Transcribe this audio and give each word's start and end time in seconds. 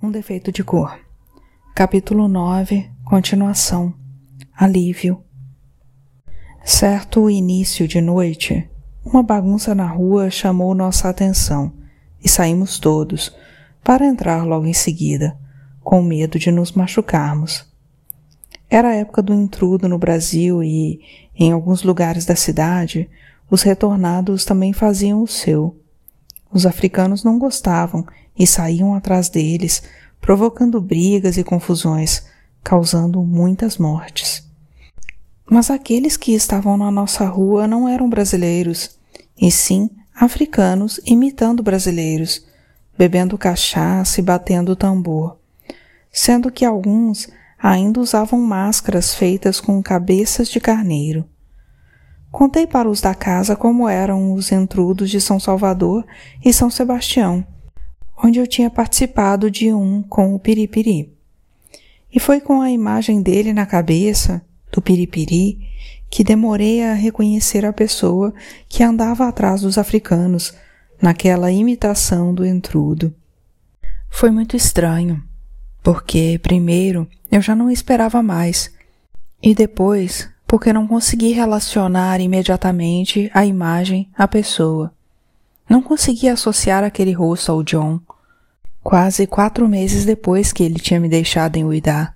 Um 0.00 0.12
defeito 0.12 0.52
de 0.52 0.62
cor. 0.62 0.96
Capítulo 1.74 2.28
9 2.28 2.88
Continuação 3.04 3.92
Alívio. 4.56 5.24
Certo 6.64 7.28
início 7.28 7.88
de 7.88 8.00
noite, 8.00 8.70
uma 9.04 9.24
bagunça 9.24 9.74
na 9.74 9.88
rua 9.88 10.30
chamou 10.30 10.72
nossa 10.72 11.08
atenção 11.08 11.72
e 12.22 12.28
saímos 12.28 12.78
todos, 12.78 13.34
para 13.82 14.06
entrar 14.06 14.44
logo 14.44 14.66
em 14.66 14.72
seguida, 14.72 15.36
com 15.82 16.00
medo 16.00 16.38
de 16.38 16.52
nos 16.52 16.70
machucarmos. 16.70 17.68
Era 18.70 18.90
a 18.90 18.94
época 18.94 19.20
do 19.20 19.34
intrudo 19.34 19.88
no 19.88 19.98
Brasil 19.98 20.62
e, 20.62 21.00
em 21.34 21.50
alguns 21.50 21.82
lugares 21.82 22.24
da 22.24 22.36
cidade, 22.36 23.10
os 23.50 23.62
retornados 23.62 24.44
também 24.44 24.72
faziam 24.72 25.20
o 25.20 25.26
seu. 25.26 25.76
Os 26.52 26.66
africanos 26.66 27.24
não 27.24 27.36
gostavam 27.36 28.06
e 28.38 28.46
saíam 28.46 28.94
atrás 28.94 29.28
deles, 29.28 29.82
provocando 30.20 30.80
brigas 30.80 31.36
e 31.36 31.44
confusões, 31.44 32.24
causando 32.62 33.22
muitas 33.22 33.78
mortes. 33.78 34.46
Mas 35.50 35.70
aqueles 35.70 36.16
que 36.16 36.34
estavam 36.34 36.76
na 36.76 36.90
nossa 36.90 37.24
rua 37.26 37.66
não 37.66 37.88
eram 37.88 38.08
brasileiros, 38.08 38.98
e 39.40 39.50
sim 39.50 39.90
africanos 40.14 41.00
imitando 41.06 41.62
brasileiros, 41.62 42.44
bebendo 42.96 43.38
cachaça 43.38 44.20
e 44.20 44.22
batendo 44.22 44.74
tambor, 44.74 45.38
sendo 46.12 46.50
que 46.50 46.64
alguns 46.64 47.28
ainda 47.60 48.00
usavam 48.00 48.40
máscaras 48.40 49.14
feitas 49.14 49.60
com 49.60 49.82
cabeças 49.82 50.48
de 50.48 50.60
carneiro. 50.60 51.24
Contei 52.30 52.66
para 52.66 52.88
os 52.88 53.00
da 53.00 53.14
casa 53.14 53.56
como 53.56 53.88
eram 53.88 54.32
os 54.32 54.52
entrudos 54.52 55.08
de 55.10 55.20
São 55.20 55.40
Salvador 55.40 56.04
e 56.44 56.52
São 56.52 56.68
Sebastião, 56.68 57.46
onde 58.22 58.38
eu 58.38 58.46
tinha 58.46 58.70
participado 58.70 59.50
de 59.50 59.72
um 59.72 60.02
com 60.02 60.34
o 60.34 60.38
Piripiri. 60.38 61.12
E 62.12 62.18
foi 62.18 62.40
com 62.40 62.60
a 62.60 62.70
imagem 62.70 63.22
dele 63.22 63.52
na 63.52 63.66
cabeça, 63.66 64.42
do 64.72 64.82
Piripiri, 64.82 65.58
que 66.10 66.24
demorei 66.24 66.82
a 66.82 66.94
reconhecer 66.94 67.64
a 67.64 67.72
pessoa 67.72 68.32
que 68.68 68.82
andava 68.82 69.28
atrás 69.28 69.60
dos 69.62 69.78
africanos, 69.78 70.54
naquela 71.00 71.52
imitação 71.52 72.34
do 72.34 72.44
entrudo. 72.44 73.14
Foi 74.10 74.30
muito 74.30 74.56
estranho, 74.56 75.22
porque, 75.82 76.40
primeiro, 76.42 77.06
eu 77.30 77.40
já 77.40 77.54
não 77.54 77.70
esperava 77.70 78.22
mais, 78.22 78.72
e 79.42 79.54
depois 79.54 80.28
porque 80.46 80.72
não 80.72 80.86
consegui 80.86 81.32
relacionar 81.32 82.20
imediatamente 82.20 83.30
a 83.34 83.44
imagem 83.44 84.08
à 84.16 84.26
pessoa. 84.26 84.90
Não 85.68 85.82
consegui 85.82 86.26
associar 86.26 86.82
aquele 86.82 87.12
rosto 87.12 87.52
ao 87.52 87.62
John, 87.62 88.00
quase 88.88 89.26
quatro 89.26 89.68
meses 89.68 90.06
depois 90.06 90.50
que 90.50 90.62
ele 90.62 90.78
tinha 90.78 90.98
me 90.98 91.10
deixado 91.10 91.56
em 91.56 91.64
Uidá. 91.66 92.14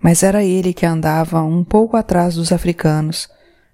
Mas 0.00 0.24
era 0.24 0.42
ele 0.42 0.74
que 0.74 0.84
andava 0.84 1.40
um 1.44 1.62
pouco 1.62 1.96
atrás 1.96 2.34
dos 2.34 2.50
africanos, 2.50 3.28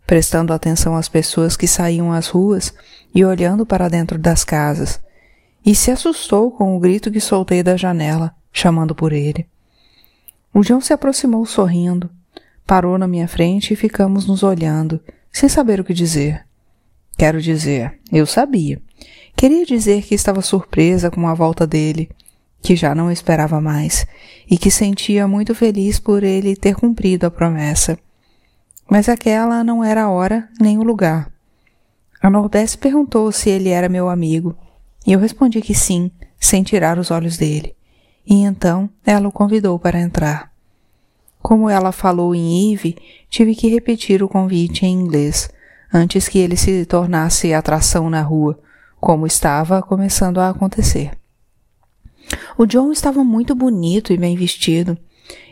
prestando 0.06 0.52
atenção 0.52 0.94
às 0.94 1.08
pessoas 1.08 1.56
que 1.56 1.66
saíam 1.66 2.12
às 2.12 2.28
ruas 2.28 2.74
e 3.14 3.24
olhando 3.24 3.64
para 3.64 3.88
dentro 3.88 4.18
das 4.18 4.44
casas, 4.44 5.00
e 5.64 5.74
se 5.74 5.90
assustou 5.90 6.50
com 6.50 6.76
o 6.76 6.78
grito 6.78 7.10
que 7.10 7.18
soltei 7.18 7.62
da 7.62 7.78
janela, 7.78 8.34
chamando 8.52 8.94
por 8.94 9.14
ele. 9.14 9.46
O 10.52 10.60
John 10.60 10.82
se 10.82 10.92
aproximou 10.92 11.46
sorrindo, 11.46 12.10
Parou 12.66 12.98
na 12.98 13.08
minha 13.08 13.26
frente 13.26 13.72
e 13.72 13.76
ficamos 13.76 14.26
nos 14.26 14.42
olhando, 14.42 15.00
sem 15.32 15.48
saber 15.48 15.80
o 15.80 15.84
que 15.84 15.94
dizer. 15.94 16.44
Quero 17.16 17.40
dizer, 17.40 17.98
eu 18.12 18.26
sabia. 18.26 18.82
Queria 19.38 19.64
dizer 19.64 20.02
que 20.02 20.16
estava 20.16 20.42
surpresa 20.42 21.12
com 21.12 21.28
a 21.28 21.32
volta 21.32 21.64
dele, 21.64 22.10
que 22.60 22.74
já 22.74 22.92
não 22.92 23.08
esperava 23.08 23.60
mais, 23.60 24.04
e 24.50 24.58
que 24.58 24.68
sentia 24.68 25.28
muito 25.28 25.54
feliz 25.54 26.00
por 26.00 26.24
ele 26.24 26.56
ter 26.56 26.74
cumprido 26.74 27.24
a 27.24 27.30
promessa. 27.30 27.96
Mas 28.90 29.08
aquela 29.08 29.62
não 29.62 29.84
era 29.84 30.02
a 30.02 30.10
hora 30.10 30.48
nem 30.60 30.76
o 30.76 30.82
lugar. 30.82 31.30
A 32.20 32.28
Nordeste 32.28 32.78
perguntou 32.78 33.30
se 33.30 33.48
ele 33.48 33.68
era 33.68 33.88
meu 33.88 34.08
amigo, 34.08 34.56
e 35.06 35.12
eu 35.12 35.20
respondi 35.20 35.62
que 35.62 35.72
sim, 35.72 36.10
sem 36.40 36.64
tirar 36.64 36.98
os 36.98 37.12
olhos 37.12 37.36
dele. 37.36 37.76
E 38.26 38.42
então 38.42 38.90
ela 39.06 39.28
o 39.28 39.32
convidou 39.32 39.78
para 39.78 40.00
entrar. 40.00 40.50
Como 41.40 41.70
ela 41.70 41.92
falou 41.92 42.34
em 42.34 42.74
Eve, 42.74 42.96
tive 43.30 43.54
que 43.54 43.68
repetir 43.68 44.20
o 44.20 44.28
convite 44.28 44.84
em 44.84 44.92
inglês, 44.92 45.48
antes 45.94 46.26
que 46.26 46.40
ele 46.40 46.56
se 46.56 46.84
tornasse 46.84 47.54
atração 47.54 48.10
na 48.10 48.20
rua, 48.20 48.58
como 49.00 49.26
estava 49.26 49.82
começando 49.82 50.38
a 50.38 50.48
acontecer. 50.48 51.12
O 52.56 52.66
John 52.66 52.92
estava 52.92 53.24
muito 53.24 53.54
bonito 53.54 54.12
e 54.12 54.16
bem 54.16 54.36
vestido, 54.36 54.98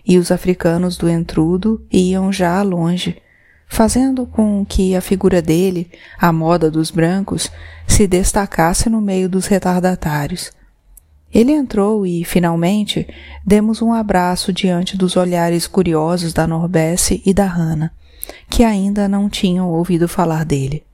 e 0.05 0.19
os 0.19 0.31
africanos 0.31 0.97
do 0.97 1.09
entrudo 1.09 1.85
iam 1.91 2.33
já 2.33 2.61
longe, 2.63 3.21
fazendo 3.69 4.27
com 4.27 4.65
que 4.65 4.95
a 4.95 5.01
figura 5.01 5.43
dele, 5.43 5.91
a 6.19 6.33
moda 6.33 6.71
dos 6.71 6.91
brancos, 6.91 7.51
se 7.87 8.07
destacasse 8.07 8.89
no 8.89 9.01
meio 9.01 9.29
dos 9.29 9.47
retardatários. 9.47 10.53
Ele 11.33 11.53
entrou 11.53 12.07
e, 12.07 12.25
finalmente, 12.25 13.07
demos 13.45 13.83
um 13.83 13.93
abraço 13.93 14.53
diante 14.53 14.97
dos 14.97 15.17
olhares 15.17 15.67
curiosos 15.67 16.33
da 16.33 16.47
Norbesse 16.47 17.23
e 17.27 17.35
da 17.35 17.47
Hannah, 17.47 17.93
que 18.49 18.65
ainda 18.65 19.09
não 19.09 19.29
tinham 19.29 19.69
ouvido 19.69 20.09
falar 20.09 20.45
dele. 20.45 20.85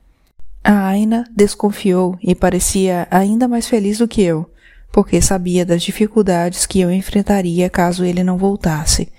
A 0.63 0.87
Aina 0.87 1.25
desconfiou 1.35 2.17
e 2.23 2.33
parecia 2.33 3.05
ainda 3.11 3.49
mais 3.49 3.67
feliz 3.67 3.97
do 3.97 4.07
que 4.07 4.21
eu, 4.21 4.49
porque 4.93 5.21
sabia 5.21 5.65
das 5.65 5.83
dificuldades 5.83 6.65
que 6.65 6.79
eu 6.79 6.89
enfrentaria 6.89 7.69
caso 7.69 8.05
ele 8.05 8.23
não 8.23 8.37
voltasse, 8.37 9.11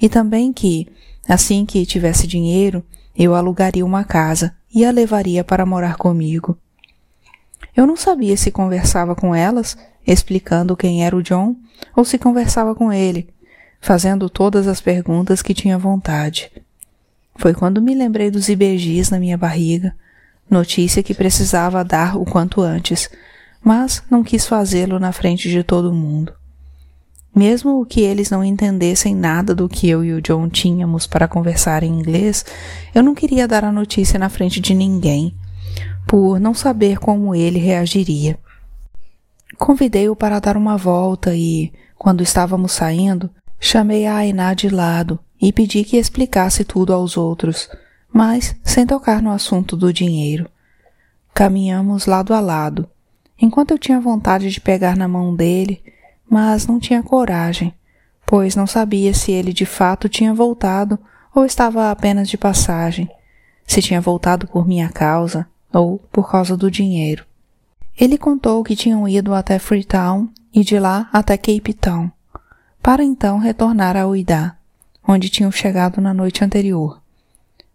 e 0.00 0.08
também 0.08 0.52
que, 0.52 0.86
assim 1.28 1.66
que 1.66 1.84
tivesse 1.84 2.28
dinheiro, 2.28 2.84
eu 3.16 3.34
alugaria 3.34 3.84
uma 3.84 4.04
casa 4.04 4.54
e 4.72 4.84
a 4.84 4.90
levaria 4.92 5.42
para 5.42 5.66
morar 5.66 5.96
comigo. 5.96 6.56
Eu 7.76 7.86
não 7.86 7.96
sabia 7.96 8.36
se 8.36 8.52
conversava 8.52 9.16
com 9.16 9.34
elas 9.34 9.76
explicando 10.06 10.76
quem 10.76 11.04
era 11.04 11.16
o 11.16 11.22
John, 11.22 11.56
ou 11.96 12.04
se 12.04 12.18
conversava 12.18 12.74
com 12.74 12.92
ele, 12.92 13.28
fazendo 13.80 14.28
todas 14.28 14.68
as 14.68 14.80
perguntas 14.80 15.42
que 15.42 15.54
tinha 15.54 15.78
vontade. 15.78 16.52
Foi 17.36 17.52
quando 17.52 17.82
me 17.82 17.94
lembrei 17.94 18.30
dos 18.30 18.48
IBGs 18.48 19.10
na 19.10 19.18
minha 19.18 19.36
barriga, 19.36 19.96
notícia 20.48 21.02
que 21.02 21.14
precisava 21.14 21.84
dar 21.84 22.16
o 22.16 22.24
quanto 22.24 22.60
antes, 22.60 23.08
mas 23.62 24.02
não 24.10 24.22
quis 24.22 24.46
fazê-lo 24.46 24.98
na 24.98 25.12
frente 25.12 25.48
de 25.48 25.62
todo 25.62 25.92
mundo. 25.92 26.32
Mesmo 27.34 27.84
que 27.84 28.00
eles 28.00 28.30
não 28.30 28.44
entendessem 28.44 29.14
nada 29.14 29.54
do 29.54 29.68
que 29.68 29.88
eu 29.88 30.04
e 30.04 30.12
o 30.12 30.22
John 30.22 30.48
tínhamos 30.48 31.06
para 31.06 31.26
conversar 31.26 31.82
em 31.82 31.98
inglês, 31.98 32.44
eu 32.94 33.02
não 33.02 33.14
queria 33.14 33.48
dar 33.48 33.64
a 33.64 33.72
notícia 33.72 34.18
na 34.18 34.28
frente 34.28 34.60
de 34.60 34.72
ninguém, 34.72 35.34
por 36.06 36.38
não 36.38 36.54
saber 36.54 36.98
como 36.98 37.34
ele 37.34 37.58
reagiria. 37.58 38.38
Convidei-o 39.58 40.14
para 40.14 40.38
dar 40.38 40.56
uma 40.56 40.76
volta 40.76 41.34
e, 41.34 41.72
quando 41.96 42.22
estávamos 42.22 42.72
saindo, 42.72 43.28
chamei 43.58 44.06
a 44.06 44.16
Ainá 44.16 44.54
de 44.54 44.68
lado 44.68 45.18
e 45.40 45.52
pedi 45.52 45.82
que 45.84 45.96
explicasse 45.96 46.64
tudo 46.64 46.92
aos 46.92 47.16
outros, 47.16 47.68
mas 48.14 48.54
sem 48.62 48.86
tocar 48.86 49.20
no 49.20 49.32
assunto 49.32 49.76
do 49.76 49.92
dinheiro. 49.92 50.48
Caminhamos 51.34 52.06
lado 52.06 52.32
a 52.32 52.38
lado, 52.38 52.88
enquanto 53.36 53.72
eu 53.72 53.78
tinha 53.78 54.00
vontade 54.00 54.50
de 54.50 54.60
pegar 54.60 54.96
na 54.96 55.08
mão 55.08 55.34
dele, 55.34 55.82
mas 56.30 56.64
não 56.64 56.78
tinha 56.78 57.02
coragem, 57.02 57.74
pois 58.24 58.54
não 58.54 58.68
sabia 58.68 59.12
se 59.12 59.32
ele 59.32 59.52
de 59.52 59.66
fato 59.66 60.08
tinha 60.08 60.32
voltado 60.32 60.96
ou 61.34 61.44
estava 61.44 61.90
apenas 61.90 62.28
de 62.28 62.38
passagem, 62.38 63.10
se 63.66 63.82
tinha 63.82 64.00
voltado 64.00 64.46
por 64.46 64.64
minha 64.64 64.88
causa 64.88 65.44
ou 65.72 65.98
por 66.12 66.30
causa 66.30 66.56
do 66.56 66.70
dinheiro. 66.70 67.26
Ele 67.98 68.16
contou 68.16 68.62
que 68.62 68.76
tinham 68.76 69.08
ido 69.08 69.34
até 69.34 69.58
Freetown 69.58 70.28
e 70.54 70.62
de 70.62 70.78
lá 70.78 71.08
até 71.12 71.36
Cape 71.36 71.74
Town, 71.74 72.08
para 72.80 73.02
então 73.02 73.38
retornar 73.38 73.96
a 73.96 74.06
Uidá, 74.06 74.54
onde 75.06 75.28
tinham 75.28 75.50
chegado 75.50 76.00
na 76.00 76.14
noite 76.14 76.44
anterior. 76.44 77.02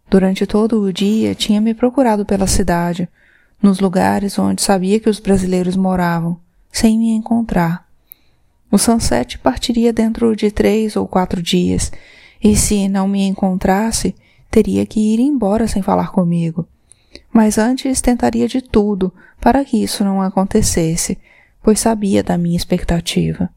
Durante 0.09 0.47
todo 0.47 0.81
o 0.81 0.91
dia 0.91 1.35
tinha 1.35 1.61
me 1.61 1.73
procurado 1.73 2.25
pela 2.25 2.47
cidade, 2.47 3.07
nos 3.61 3.79
lugares 3.79 4.39
onde 4.39 4.61
sabia 4.61 4.99
que 4.99 5.09
os 5.09 5.19
brasileiros 5.19 5.75
moravam, 5.75 6.39
sem 6.71 6.97
me 6.97 7.11
encontrar. 7.11 7.87
O 8.71 8.77
Sunset 8.77 9.37
partiria 9.37 9.93
dentro 9.93 10.35
de 10.35 10.49
três 10.49 10.95
ou 10.95 11.07
quatro 11.07 11.41
dias, 11.41 11.91
e 12.41 12.55
se 12.55 12.87
não 12.87 13.07
me 13.07 13.21
encontrasse, 13.23 14.15
teria 14.49 14.85
que 14.85 14.99
ir 14.99 15.19
embora 15.19 15.67
sem 15.67 15.81
falar 15.81 16.11
comigo. 16.11 16.67
Mas 17.31 17.59
antes 17.59 18.01
tentaria 18.01 18.47
de 18.47 18.61
tudo 18.61 19.13
para 19.39 19.63
que 19.63 19.77
isso 19.77 20.03
não 20.03 20.21
acontecesse, 20.21 21.19
pois 21.61 21.79
sabia 21.79 22.23
da 22.23 22.37
minha 22.37 22.57
expectativa. 22.57 23.49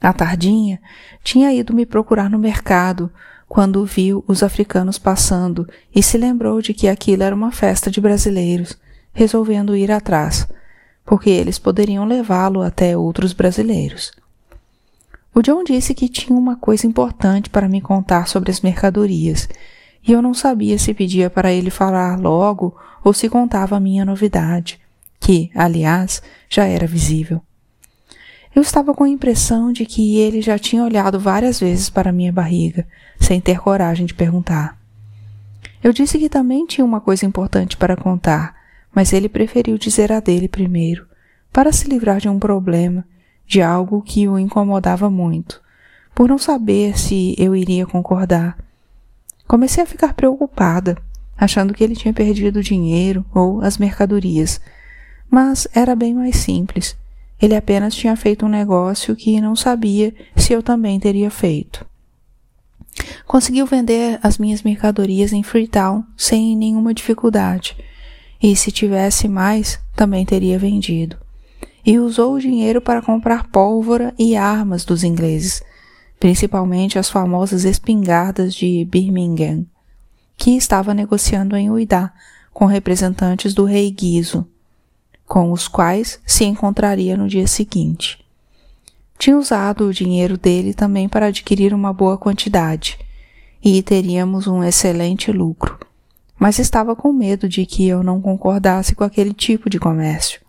À 0.00 0.12
tardinha, 0.12 0.80
tinha 1.22 1.52
ido 1.52 1.74
me 1.74 1.86
procurar 1.86 2.28
no 2.28 2.38
mercado 2.38 3.10
quando 3.48 3.84
viu 3.84 4.22
os 4.28 4.42
africanos 4.42 4.98
passando 4.98 5.66
e 5.94 6.02
se 6.02 6.18
lembrou 6.18 6.60
de 6.60 6.74
que 6.74 6.86
aquilo 6.86 7.22
era 7.22 7.34
uma 7.34 7.50
festa 7.50 7.90
de 7.90 8.00
brasileiros, 8.00 8.76
resolvendo 9.12 9.74
ir 9.74 9.90
atrás, 9.90 10.46
porque 11.04 11.30
eles 11.30 11.58
poderiam 11.58 12.04
levá-lo 12.04 12.60
até 12.60 12.96
outros 12.96 13.32
brasileiros. 13.32 14.12
O 15.34 15.40
John 15.40 15.64
disse 15.64 15.94
que 15.94 16.08
tinha 16.08 16.38
uma 16.38 16.56
coisa 16.56 16.86
importante 16.86 17.48
para 17.48 17.68
me 17.68 17.80
contar 17.80 18.28
sobre 18.28 18.50
as 18.50 18.60
mercadorias, 18.60 19.48
e 20.06 20.12
eu 20.12 20.20
não 20.20 20.34
sabia 20.34 20.78
se 20.78 20.92
pedia 20.92 21.30
para 21.30 21.52
ele 21.52 21.70
falar 21.70 22.18
logo 22.18 22.76
ou 23.02 23.12
se 23.14 23.28
contava 23.28 23.76
a 23.76 23.80
minha 23.80 24.04
novidade, 24.04 24.78
que, 25.18 25.50
aliás, 25.54 26.22
já 26.48 26.64
era 26.64 26.86
visível. 26.86 27.40
Eu 28.58 28.62
estava 28.62 28.92
com 28.92 29.04
a 29.04 29.08
impressão 29.08 29.72
de 29.72 29.86
que 29.86 30.18
ele 30.18 30.42
já 30.42 30.58
tinha 30.58 30.82
olhado 30.82 31.20
várias 31.20 31.60
vezes 31.60 31.88
para 31.88 32.10
minha 32.10 32.32
barriga, 32.32 32.84
sem 33.20 33.40
ter 33.40 33.60
coragem 33.60 34.04
de 34.04 34.12
perguntar. 34.12 34.76
Eu 35.80 35.92
disse 35.92 36.18
que 36.18 36.28
também 36.28 36.66
tinha 36.66 36.84
uma 36.84 37.00
coisa 37.00 37.24
importante 37.24 37.76
para 37.76 37.96
contar, 37.96 38.56
mas 38.92 39.12
ele 39.12 39.28
preferiu 39.28 39.78
dizer 39.78 40.10
a 40.10 40.18
dele 40.18 40.48
primeiro, 40.48 41.06
para 41.52 41.70
se 41.70 41.88
livrar 41.88 42.18
de 42.18 42.28
um 42.28 42.36
problema 42.36 43.04
de 43.46 43.62
algo 43.62 44.02
que 44.02 44.26
o 44.26 44.36
incomodava 44.36 45.08
muito, 45.08 45.62
por 46.12 46.28
não 46.28 46.36
saber 46.36 46.98
se 46.98 47.36
eu 47.38 47.54
iria 47.54 47.86
concordar. 47.86 48.58
Comecei 49.46 49.84
a 49.84 49.86
ficar 49.86 50.14
preocupada, 50.14 50.98
achando 51.36 51.72
que 51.72 51.84
ele 51.84 51.94
tinha 51.94 52.12
perdido 52.12 52.56
o 52.56 52.64
dinheiro 52.64 53.24
ou 53.32 53.60
as 53.62 53.78
mercadorias, 53.78 54.60
mas 55.30 55.68
era 55.72 55.94
bem 55.94 56.12
mais 56.12 56.34
simples. 56.38 56.96
Ele 57.40 57.54
apenas 57.54 57.94
tinha 57.94 58.16
feito 58.16 58.46
um 58.46 58.48
negócio 58.48 59.14
que 59.14 59.40
não 59.40 59.54
sabia 59.54 60.14
se 60.36 60.52
eu 60.52 60.62
também 60.62 60.98
teria 60.98 61.30
feito. 61.30 61.86
Conseguiu 63.26 63.66
vender 63.66 64.18
as 64.22 64.38
minhas 64.38 64.62
mercadorias 64.62 65.32
em 65.32 65.42
Freetown 65.42 66.04
sem 66.16 66.56
nenhuma 66.56 66.92
dificuldade, 66.92 67.76
e 68.42 68.54
se 68.56 68.72
tivesse 68.72 69.28
mais, 69.28 69.78
também 69.94 70.24
teria 70.24 70.58
vendido. 70.58 71.16
E 71.84 71.98
usou 71.98 72.34
o 72.34 72.40
dinheiro 72.40 72.80
para 72.80 73.02
comprar 73.02 73.48
pólvora 73.48 74.14
e 74.18 74.36
armas 74.36 74.84
dos 74.84 75.04
ingleses, 75.04 75.62
principalmente 76.18 76.98
as 76.98 77.08
famosas 77.08 77.64
espingardas 77.64 78.54
de 78.54 78.84
Birmingham, 78.84 79.64
que 80.36 80.56
estava 80.56 80.94
negociando 80.94 81.56
em 81.56 81.70
Uidá 81.70 82.12
com 82.52 82.66
representantes 82.66 83.54
do 83.54 83.64
rei 83.64 83.90
Guizo, 83.90 84.46
com 85.28 85.52
os 85.52 85.68
quais 85.68 86.18
se 86.26 86.44
encontraria 86.44 87.16
no 87.16 87.28
dia 87.28 87.46
seguinte. 87.46 88.18
Tinha 89.18 89.36
usado 89.36 89.84
o 89.84 89.92
dinheiro 89.92 90.38
dele 90.38 90.72
também 90.72 91.08
para 91.08 91.26
adquirir 91.26 91.74
uma 91.74 91.92
boa 91.92 92.16
quantidade, 92.16 92.98
e 93.62 93.82
teríamos 93.82 94.46
um 94.46 94.64
excelente 94.64 95.30
lucro, 95.30 95.78
mas 96.38 96.58
estava 96.58 96.96
com 96.96 97.12
medo 97.12 97.48
de 97.48 97.66
que 97.66 97.86
eu 97.86 98.02
não 98.02 98.20
concordasse 98.20 98.94
com 98.94 99.04
aquele 99.04 99.34
tipo 99.34 99.68
de 99.68 99.78
comércio. 99.78 100.40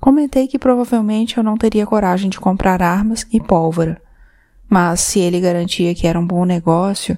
Comentei 0.00 0.48
que 0.48 0.58
provavelmente 0.58 1.38
eu 1.38 1.44
não 1.44 1.56
teria 1.56 1.86
coragem 1.86 2.28
de 2.28 2.40
comprar 2.40 2.82
armas 2.82 3.24
e 3.32 3.40
pólvora, 3.40 4.02
mas 4.68 5.00
se 5.00 5.20
ele 5.20 5.40
garantia 5.40 5.94
que 5.94 6.06
era 6.06 6.18
um 6.18 6.26
bom 6.26 6.44
negócio 6.44 7.16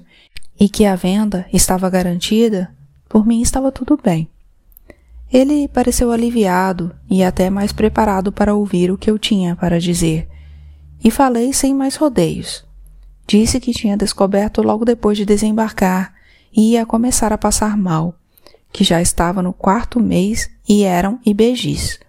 e 0.59 0.69
que 0.69 0.85
a 0.85 0.95
venda 0.95 1.47
estava 1.51 1.89
garantida, 1.89 2.73
por 3.09 3.25
mim 3.25 3.41
estava 3.41 3.71
tudo 3.71 3.99
bem. 4.01 4.29
Ele 5.35 5.67
pareceu 5.67 6.13
aliviado 6.13 6.95
e 7.11 7.21
até 7.21 7.49
mais 7.49 7.73
preparado 7.73 8.31
para 8.31 8.55
ouvir 8.55 8.89
o 8.89 8.97
que 8.97 9.11
eu 9.11 9.19
tinha 9.19 9.53
para 9.53 9.81
dizer, 9.81 10.29
e 11.03 11.11
falei 11.11 11.51
sem 11.51 11.75
mais 11.75 11.97
rodeios. 11.97 12.63
Disse 13.27 13.59
que 13.59 13.73
tinha 13.73 13.97
descoberto 13.97 14.61
logo 14.61 14.85
depois 14.85 15.17
de 15.17 15.25
desembarcar 15.25 16.13
e 16.55 16.71
ia 16.71 16.85
começar 16.85 17.33
a 17.33 17.37
passar 17.37 17.75
mal, 17.75 18.15
que 18.71 18.85
já 18.85 19.01
estava 19.01 19.41
no 19.41 19.51
quarto 19.51 19.99
mês 19.99 20.49
e 20.69 20.83
eram 20.83 21.19
IBGs. 21.25 21.99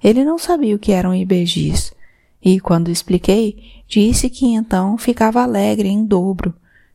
Ele 0.00 0.24
não 0.24 0.38
sabia 0.38 0.76
o 0.76 0.78
que 0.78 0.92
eram 0.92 1.12
IBGs, 1.12 1.92
e 2.40 2.60
quando 2.60 2.88
expliquei, 2.88 3.82
disse 3.88 4.30
que 4.30 4.46
então 4.46 4.96
ficava 4.96 5.42
alegre 5.42 5.88
em 5.88 6.04
dobro, 6.04 6.54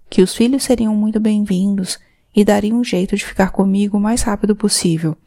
que 0.09 0.21
os 0.21 0.33
filhos 0.33 0.63
seriam 0.63 0.95
muito 0.95 1.19
bem-vindos 1.19 1.99
e 2.33 2.45
daria 2.45 2.73
um 2.73 2.81
jeito 2.81 3.17
de 3.17 3.25
ficar 3.25 3.51
comigo 3.51 3.97
o 3.97 3.99
mais 3.99 4.21
rápido 4.21 4.55
possível, 4.55 5.17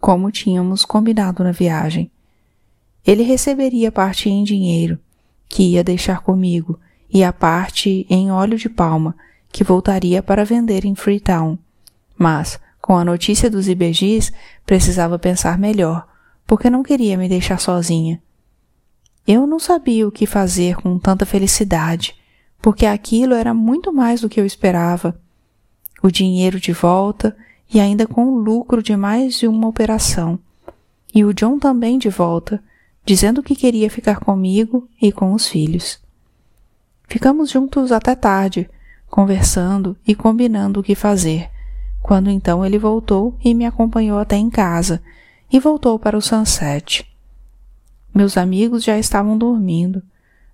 como 0.00 0.30
tínhamos 0.30 0.84
combinado 0.84 1.42
na 1.42 1.52
viagem. 1.52 2.10
Ele 3.06 3.22
receberia 3.22 3.90
parte 3.90 4.28
em 4.28 4.44
dinheiro, 4.44 4.98
que 5.48 5.74
ia 5.74 5.84
deixar 5.84 6.20
comigo, 6.20 6.78
e 7.10 7.24
a 7.24 7.32
parte 7.32 8.06
em 8.10 8.30
óleo 8.30 8.58
de 8.58 8.68
palma, 8.68 9.16
que 9.50 9.64
voltaria 9.64 10.22
para 10.22 10.44
vender 10.44 10.84
em 10.84 10.94
Freetown. 10.94 11.58
Mas, 12.16 12.60
com 12.80 12.96
a 12.96 13.04
notícia 13.04 13.50
dos 13.50 13.66
IBGs, 13.66 14.32
precisava 14.66 15.18
pensar 15.18 15.58
melhor, 15.58 16.06
porque 16.46 16.68
não 16.68 16.82
queria 16.82 17.16
me 17.16 17.28
deixar 17.28 17.58
sozinha. 17.58 18.20
Eu 19.26 19.46
não 19.46 19.58
sabia 19.58 20.06
o 20.06 20.12
que 20.12 20.26
fazer 20.26 20.76
com 20.76 20.98
tanta 20.98 21.26
felicidade, 21.26 22.14
porque 22.60 22.86
aquilo 22.86 23.34
era 23.34 23.52
muito 23.52 23.92
mais 23.92 24.20
do 24.20 24.28
que 24.28 24.40
eu 24.40 24.46
esperava. 24.46 25.18
O 26.02 26.10
dinheiro 26.10 26.58
de 26.58 26.72
volta 26.72 27.36
e 27.72 27.80
ainda 27.80 28.06
com 28.06 28.26
o 28.26 28.38
lucro 28.38 28.82
de 28.82 28.96
mais 28.96 29.38
de 29.38 29.46
uma 29.46 29.68
operação. 29.68 30.38
E 31.14 31.24
o 31.24 31.32
John 31.32 31.58
também 31.58 31.98
de 31.98 32.08
volta, 32.08 32.62
dizendo 33.04 33.42
que 33.42 33.56
queria 33.56 33.90
ficar 33.90 34.20
comigo 34.20 34.88
e 35.00 35.10
com 35.10 35.32
os 35.32 35.48
filhos. 35.48 36.00
Ficamos 37.08 37.50
juntos 37.50 37.90
até 37.90 38.14
tarde, 38.14 38.68
conversando 39.08 39.96
e 40.06 40.14
combinando 40.14 40.80
o 40.80 40.82
que 40.82 40.94
fazer, 40.94 41.50
quando 42.02 42.30
então 42.30 42.64
ele 42.64 42.78
voltou 42.78 43.36
e 43.42 43.54
me 43.54 43.64
acompanhou 43.64 44.18
até 44.18 44.36
em 44.36 44.50
casa 44.50 45.02
e 45.50 45.58
voltou 45.58 45.98
para 45.98 46.16
o 46.16 46.22
sunset. 46.22 47.06
Meus 48.14 48.36
amigos 48.36 48.84
já 48.84 48.98
estavam 48.98 49.38
dormindo, 49.38 50.02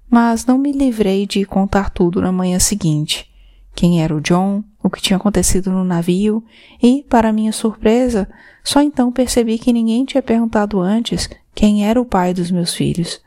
mas 0.08 0.46
não 0.46 0.58
me 0.58 0.70
livrei 0.70 1.26
de 1.26 1.44
contar 1.44 1.90
tudo 1.90 2.20
na 2.20 2.30
manhã 2.30 2.58
seguinte. 2.58 3.28
Quem 3.74 4.02
era 4.02 4.14
o 4.14 4.20
John, 4.20 4.62
o 4.82 4.88
que 4.88 5.02
tinha 5.02 5.16
acontecido 5.16 5.70
no 5.70 5.84
navio 5.84 6.44
e, 6.82 7.04
para 7.08 7.32
minha 7.32 7.52
surpresa, 7.52 8.28
só 8.62 8.80
então 8.80 9.10
percebi 9.10 9.58
que 9.58 9.72
ninguém 9.72 10.04
tinha 10.04 10.22
perguntado 10.22 10.80
antes 10.80 11.28
quem 11.54 11.86
era 11.86 12.00
o 12.00 12.04
pai 12.04 12.32
dos 12.32 12.50
meus 12.50 12.74
filhos. 12.74 13.20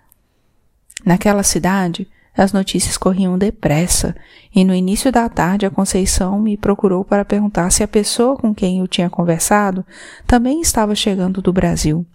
Naquela 1.05 1.43
cidade, 1.43 2.07
as 2.35 2.53
notícias 2.53 2.97
corriam 2.97 3.37
depressa, 3.37 4.15
e 4.53 4.63
no 4.63 4.73
início 4.73 5.11
da 5.11 5.27
tarde 5.27 5.65
a 5.65 5.71
Conceição 5.71 6.39
me 6.39 6.55
procurou 6.55 7.03
para 7.03 7.25
perguntar 7.25 7.71
se 7.71 7.83
a 7.83 7.87
pessoa 7.87 8.37
com 8.37 8.53
quem 8.53 8.79
eu 8.79 8.87
tinha 8.87 9.09
conversado 9.09 9.83
também 10.25 10.61
estava 10.61 10.93
chegando 10.93 11.41
do 11.41 11.51
Brasil. 11.51 12.05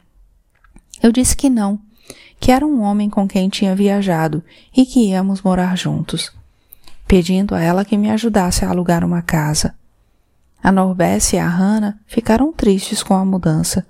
Eu 1.03 1.11
disse 1.11 1.37
que 1.37 1.51
não, 1.51 1.81
que 2.39 2.53
era 2.53 2.65
um 2.65 2.83
homem 2.83 3.11
com 3.11 3.27
quem 3.27 3.49
tinha 3.49 3.75
viajado 3.75 4.45
e 4.77 4.87
que 4.87 5.09
íamos 5.09 5.43
morar 5.43 5.77
juntos, 5.77 6.33
pedindo 7.13 7.55
a 7.55 7.61
ela 7.61 7.85
que 7.85 7.99
me 7.99 8.11
ajudasse 8.11 8.65
a 8.65 8.71
alugar 8.71 9.05
uma 9.05 9.21
casa. 9.21 9.75
A 10.63 10.73
Norbesse 10.73 11.37
e 11.37 11.39
a 11.39 11.47
Hannah 11.47 11.99
ficaram 12.07 12.51
tristes 12.55 13.03
com 13.03 13.13
a 13.13 13.23
mudança, 13.23 13.87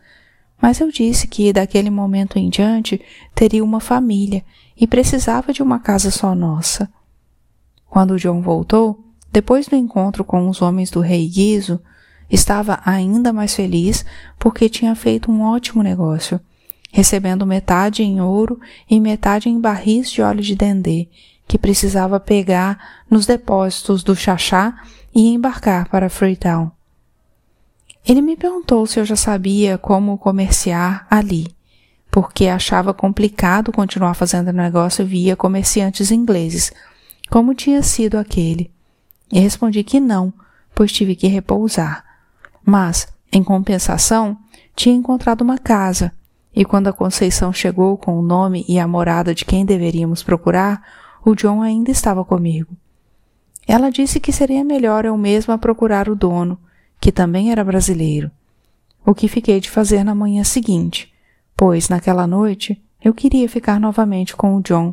mas 0.61 0.81
eu 0.81 0.91
disse 0.91 1.29
que 1.29 1.52
daquele 1.52 1.88
momento 1.88 2.37
em 2.37 2.50
diante 2.50 3.00
teria 3.33 3.62
uma 3.62 3.79
família 3.79 4.45
e 4.76 4.88
precisava 4.88 5.52
de 5.52 5.62
uma 5.62 5.79
casa 5.79 6.11
só 6.11 6.35
nossa. 6.35 6.93
Quando 7.88 8.19
John 8.19 8.43
voltou, 8.43 8.99
depois 9.31 9.69
do 9.69 9.76
encontro 9.76 10.25
com 10.25 10.49
os 10.49 10.61
homens 10.61 10.91
do 10.91 10.99
rei 10.99 11.29
Guizo, 11.29 11.81
estava 12.29 12.81
ainda 12.85 13.33
mais 13.33 13.55
feliz 13.55 14.05
porque 14.37 14.69
tinha 14.69 14.97
feito 14.97 15.31
um 15.31 15.43
ótimo 15.43 15.81
negócio, 15.81 16.41
recebendo 16.91 17.47
metade 17.47 18.02
em 18.02 18.21
ouro 18.21 18.59
e 18.91 18.99
metade 18.99 19.49
em 19.49 19.61
barris 19.61 20.11
de 20.11 20.21
óleo 20.21 20.43
de 20.43 20.57
dendê, 20.57 21.07
que 21.47 21.59
precisava 21.59 22.19
pegar 22.21 23.03
nos 23.11 23.27
depósitos 23.27 24.03
do 24.03 24.17
Xaxá 24.17 24.75
e 25.15 25.29
embarcar 25.29 25.89
para 25.89 26.09
Freetown. 26.09 26.71
Ele 28.07 28.23
me 28.23 28.37
perguntou 28.37 28.87
se 28.87 28.99
eu 28.99 29.05
já 29.05 29.17
sabia 29.17 29.79
como 29.79 30.19
comerciar 30.19 31.07
ali 31.11 31.55
porque 32.13 32.47
achava 32.47 32.93
complicado 32.93 33.73
continuar 33.73 34.13
fazendo 34.13 34.53
negócio 34.53 35.05
via 35.05 35.35
comerciantes 35.35 36.11
ingleses, 36.11 36.71
como 37.31 37.55
tinha 37.55 37.83
sido 37.83 38.19
aquele. 38.19 38.71
E 39.33 39.41
respondi 39.41 39.83
que 39.83 39.99
não, 39.99 40.31
pois 40.75 40.93
tive 40.93 41.17
que 41.17 41.27
repousar. 41.27 42.05
Mas, 42.63 43.09
em 43.33 43.43
compensação, 43.43 44.37
tinha 44.77 44.95
encontrado 44.95 45.41
uma 45.41 45.57
casa, 45.57 46.13
e 46.55 46.67
quando 46.67 46.89
a 46.89 46.93
Conceição 46.93 47.51
chegou 47.51 47.97
com 47.97 48.19
o 48.19 48.23
nome 48.23 48.63
e 48.69 48.79
a 48.79 48.87
morada 48.87 49.35
de 49.35 49.47
quem 49.47 49.65
deveríamos 49.65 50.23
procurar, 50.23 50.83
o 51.25 51.35
John 51.35 51.62
ainda 51.62 51.91
estava 51.91 52.25
comigo. 52.25 52.76
Ela 53.67 53.91
disse 53.91 54.19
que 54.19 54.33
seria 54.33 54.64
melhor 54.64 55.05
eu 55.05 55.17
mesma 55.17 55.57
procurar 55.57 56.09
o 56.09 56.17
dono, 56.17 56.59
que 57.00 57.12
também 57.12 57.50
era 57.50 57.64
brasileiro. 57.64 58.31
O 59.05 59.14
que 59.14 59.29
fiquei 59.29 59.61
de 59.61 59.71
fazer 59.71 60.05
na 60.05 60.14
manhã 60.14 60.45
seguinte 60.45 61.12
pois 61.64 61.88
naquela 61.88 62.26
noite 62.26 62.83
eu 63.00 63.14
queria 63.14 63.49
ficar 63.49 63.79
novamente 63.79 64.35
com 64.35 64.57
o 64.57 64.61
John, 64.61 64.93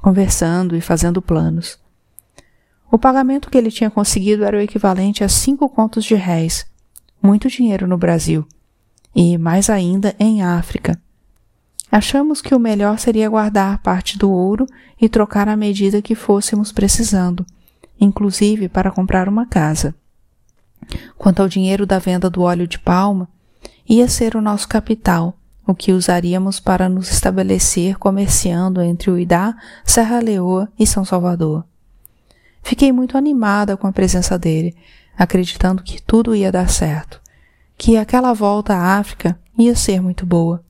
conversando 0.00 0.76
e 0.76 0.80
fazendo 0.80 1.20
planos. 1.20 1.76
O 2.88 2.96
pagamento 2.96 3.50
que 3.50 3.58
ele 3.58 3.68
tinha 3.68 3.90
conseguido 3.90 4.44
era 4.44 4.56
o 4.56 4.60
equivalente 4.60 5.24
a 5.24 5.28
cinco 5.28 5.68
contos 5.68 6.04
de 6.04 6.14
réis, 6.14 6.66
muito 7.20 7.48
dinheiro 7.48 7.84
no 7.84 7.98
Brasil, 7.98 8.46
e 9.12 9.36
mais 9.36 9.68
ainda 9.68 10.14
em 10.16 10.40
África. 10.40 11.00
Achamos 11.94 12.42
que 12.42 12.52
o 12.52 12.58
melhor 12.58 12.98
seria 12.98 13.28
guardar 13.28 13.78
parte 13.78 14.18
do 14.18 14.28
ouro 14.28 14.66
e 15.00 15.08
trocar 15.08 15.48
à 15.48 15.54
medida 15.54 16.02
que 16.02 16.16
fôssemos 16.16 16.72
precisando, 16.72 17.46
inclusive 18.00 18.68
para 18.68 18.90
comprar 18.90 19.28
uma 19.28 19.46
casa. 19.46 19.94
Quanto 21.16 21.40
ao 21.40 21.48
dinheiro 21.48 21.86
da 21.86 22.00
venda 22.00 22.28
do 22.28 22.42
óleo 22.42 22.66
de 22.66 22.80
palma, 22.80 23.28
ia 23.88 24.08
ser 24.08 24.34
o 24.34 24.40
nosso 24.40 24.66
capital, 24.66 25.38
o 25.64 25.72
que 25.72 25.92
usaríamos 25.92 26.58
para 26.58 26.88
nos 26.88 27.12
estabelecer 27.12 27.96
comerciando 27.96 28.82
entre 28.82 29.08
o 29.08 29.16
Idá, 29.16 29.56
Serra 29.84 30.18
Leoa 30.18 30.68
e 30.76 30.84
São 30.88 31.04
Salvador. 31.04 31.64
Fiquei 32.60 32.90
muito 32.90 33.16
animada 33.16 33.76
com 33.76 33.86
a 33.86 33.92
presença 33.92 34.36
dele, 34.36 34.76
acreditando 35.16 35.80
que 35.80 36.02
tudo 36.02 36.34
ia 36.34 36.50
dar 36.50 36.68
certo, 36.68 37.20
que 37.78 37.96
aquela 37.96 38.32
volta 38.32 38.74
à 38.74 38.98
África 38.98 39.38
ia 39.56 39.76
ser 39.76 40.02
muito 40.02 40.26
boa. 40.26 40.60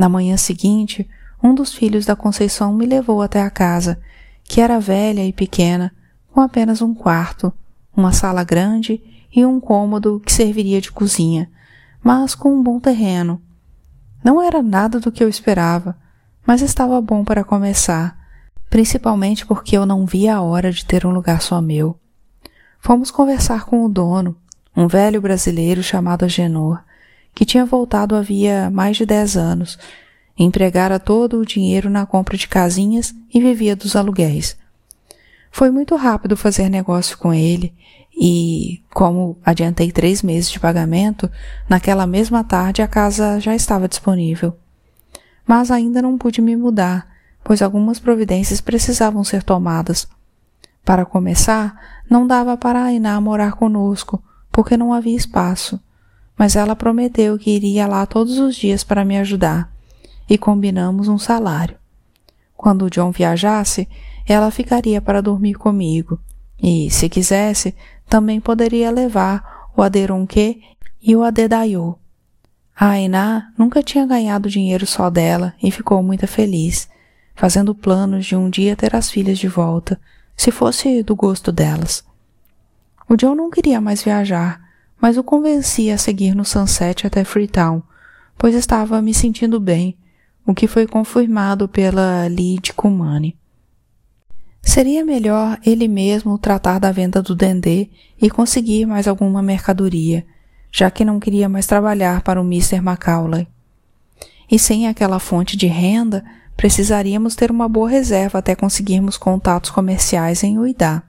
Na 0.00 0.08
manhã 0.08 0.34
seguinte, 0.38 1.06
um 1.42 1.54
dos 1.54 1.74
filhos 1.74 2.06
da 2.06 2.16
Conceição 2.16 2.72
me 2.72 2.86
levou 2.86 3.20
até 3.20 3.42
a 3.42 3.50
casa, 3.50 4.00
que 4.42 4.58
era 4.58 4.80
velha 4.80 5.26
e 5.26 5.30
pequena, 5.30 5.92
com 6.32 6.40
apenas 6.40 6.80
um 6.80 6.94
quarto, 6.94 7.52
uma 7.94 8.10
sala 8.10 8.42
grande 8.42 9.02
e 9.30 9.44
um 9.44 9.60
cômodo 9.60 10.18
que 10.24 10.32
serviria 10.32 10.80
de 10.80 10.90
cozinha, 10.90 11.50
mas 12.02 12.34
com 12.34 12.50
um 12.50 12.62
bom 12.62 12.80
terreno. 12.80 13.42
Não 14.24 14.42
era 14.42 14.62
nada 14.62 14.98
do 14.98 15.12
que 15.12 15.22
eu 15.22 15.28
esperava, 15.28 15.94
mas 16.46 16.62
estava 16.62 16.98
bom 17.02 17.22
para 17.22 17.44
começar, 17.44 18.18
principalmente 18.70 19.44
porque 19.44 19.76
eu 19.76 19.84
não 19.84 20.06
via 20.06 20.36
a 20.36 20.40
hora 20.40 20.72
de 20.72 20.82
ter 20.86 21.04
um 21.04 21.10
lugar 21.10 21.42
só 21.42 21.60
meu. 21.60 22.00
Fomos 22.78 23.10
conversar 23.10 23.66
com 23.66 23.84
o 23.84 23.88
dono, 23.90 24.34
um 24.74 24.88
velho 24.88 25.20
brasileiro 25.20 25.82
chamado 25.82 26.24
Agenor, 26.24 26.82
que 27.34 27.44
tinha 27.44 27.64
voltado 27.64 28.14
havia 28.14 28.70
mais 28.70 28.96
de 28.96 29.06
dez 29.06 29.36
anos, 29.36 29.78
empregara 30.38 30.98
todo 30.98 31.38
o 31.38 31.46
dinheiro 31.46 31.90
na 31.90 32.06
compra 32.06 32.36
de 32.36 32.48
casinhas 32.48 33.14
e 33.32 33.40
vivia 33.40 33.76
dos 33.76 33.94
aluguéis. 33.94 34.56
Foi 35.50 35.70
muito 35.70 35.96
rápido 35.96 36.36
fazer 36.36 36.68
negócio 36.68 37.18
com 37.18 37.34
ele 37.34 37.74
e, 38.16 38.82
como 38.92 39.36
adiantei 39.44 39.90
três 39.90 40.22
meses 40.22 40.50
de 40.50 40.60
pagamento, 40.60 41.30
naquela 41.68 42.06
mesma 42.06 42.44
tarde 42.44 42.82
a 42.82 42.88
casa 42.88 43.40
já 43.40 43.54
estava 43.54 43.88
disponível. 43.88 44.56
Mas 45.46 45.70
ainda 45.70 46.00
não 46.00 46.16
pude 46.16 46.40
me 46.40 46.54
mudar, 46.56 47.08
pois 47.42 47.62
algumas 47.62 47.98
providências 47.98 48.60
precisavam 48.60 49.24
ser 49.24 49.42
tomadas. 49.42 50.06
Para 50.84 51.04
começar, 51.04 52.02
não 52.08 52.26
dava 52.26 52.56
para 52.56 52.84
a 52.84 52.92
Iná 52.92 53.20
morar 53.20 53.52
conosco, 53.52 54.22
porque 54.50 54.76
não 54.76 54.92
havia 54.92 55.16
espaço, 55.16 55.80
mas 56.40 56.56
ela 56.56 56.74
prometeu 56.74 57.38
que 57.38 57.50
iria 57.50 57.86
lá 57.86 58.06
todos 58.06 58.38
os 58.38 58.56
dias 58.56 58.82
para 58.82 59.04
me 59.04 59.18
ajudar, 59.18 59.70
e 60.26 60.38
combinamos 60.38 61.06
um 61.06 61.18
salário. 61.18 61.76
Quando 62.56 62.86
o 62.86 62.90
John 62.90 63.10
viajasse, 63.10 63.86
ela 64.26 64.50
ficaria 64.50 65.02
para 65.02 65.20
dormir 65.20 65.52
comigo, 65.52 66.18
e, 66.58 66.90
se 66.90 67.10
quisesse, 67.10 67.74
também 68.08 68.40
poderia 68.40 68.90
levar 68.90 69.68
o 69.76 69.82
Aderonque 69.82 70.62
e 71.02 71.14
o 71.14 71.22
Adedayo. 71.22 71.98
A 72.74 72.88
Ainá 72.88 73.52
nunca 73.58 73.82
tinha 73.82 74.06
ganhado 74.06 74.48
dinheiro 74.48 74.86
só 74.86 75.10
dela 75.10 75.52
e 75.62 75.70
ficou 75.70 76.02
muito 76.02 76.26
feliz, 76.26 76.88
fazendo 77.34 77.74
planos 77.74 78.24
de 78.24 78.34
um 78.34 78.48
dia 78.48 78.74
ter 78.74 78.96
as 78.96 79.10
filhas 79.10 79.38
de 79.38 79.46
volta, 79.46 80.00
se 80.34 80.50
fosse 80.50 81.02
do 81.02 81.14
gosto 81.14 81.52
delas. 81.52 82.02
O 83.06 83.14
John 83.14 83.34
não 83.34 83.50
queria 83.50 83.78
mais 83.78 84.02
viajar, 84.02 84.69
mas 85.00 85.16
o 85.16 85.24
convenci 85.24 85.90
a 85.90 85.98
seguir 85.98 86.34
no 86.34 86.44
Sunset 86.44 87.06
até 87.06 87.24
Freetown, 87.24 87.82
pois 88.36 88.54
estava 88.54 89.00
me 89.00 89.14
sentindo 89.14 89.58
bem, 89.58 89.96
o 90.46 90.54
que 90.54 90.66
foi 90.66 90.86
confirmado 90.86 91.68
pela 91.68 92.28
Lid 92.28 92.72
Kumani. 92.74 93.36
Seria 94.62 95.04
melhor 95.04 95.58
ele 95.64 95.88
mesmo 95.88 96.36
tratar 96.38 96.78
da 96.78 96.92
venda 96.92 97.22
do 97.22 97.34
dendê 97.34 97.88
e 98.20 98.28
conseguir 98.28 98.86
mais 98.86 99.08
alguma 99.08 99.42
mercadoria, 99.42 100.26
já 100.70 100.90
que 100.90 101.04
não 101.04 101.18
queria 101.18 101.48
mais 101.48 101.66
trabalhar 101.66 102.22
para 102.22 102.40
o 102.40 102.44
Mr. 102.44 102.80
Macaulay. 102.80 103.48
E 104.50 104.58
sem 104.58 104.86
aquela 104.86 105.18
fonte 105.18 105.56
de 105.56 105.66
renda, 105.66 106.24
precisaríamos 106.56 107.34
ter 107.34 107.50
uma 107.50 107.68
boa 107.68 107.88
reserva 107.88 108.38
até 108.38 108.54
conseguirmos 108.54 109.16
contatos 109.16 109.70
comerciais 109.70 110.42
em 110.42 110.58
Uidá. 110.58 111.02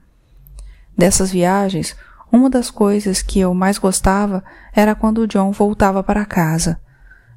Dessas 0.96 1.30
viagens, 1.30 1.96
uma 2.32 2.48
das 2.48 2.70
coisas 2.70 3.20
que 3.20 3.38
eu 3.38 3.52
mais 3.52 3.76
gostava 3.76 4.42
era 4.74 4.94
quando 4.94 5.18
o 5.18 5.26
John 5.26 5.52
voltava 5.52 6.02
para 6.02 6.24
casa. 6.24 6.80